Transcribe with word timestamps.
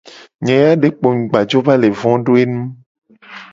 Nye 0.43 0.55
ya 0.63 0.71
de 0.81 0.87
kpo 0.97 1.07
mu 1.15 1.21
gba 1.29 1.39
jo 1.49 1.59
va 1.65 1.73
le 1.81 1.89
vo 1.99 2.11
do 2.25 2.31
enu. 2.43 2.61